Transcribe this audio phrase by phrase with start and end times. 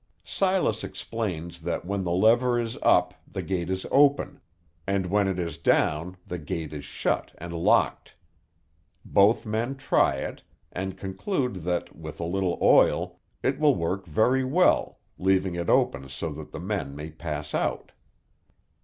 [0.25, 4.41] Silas explains that when the lever is up the gate is open,
[4.87, 8.15] and when it is down the gate is shut and locked.
[9.05, 10.41] Both men try it,
[10.71, 16.09] and conclude that, with a little oil, it will work very well, leaving it open
[16.09, 17.91] so that the men may pass out.